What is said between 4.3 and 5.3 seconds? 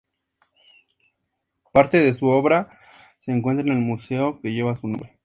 que lleva su nombre.